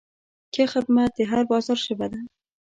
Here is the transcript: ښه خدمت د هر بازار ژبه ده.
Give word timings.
ښه 0.53 0.63
خدمت 0.73 1.11
د 1.15 1.19
هر 1.31 1.41
بازار 1.51 1.77
ژبه 1.85 2.07
ده. 2.11 2.19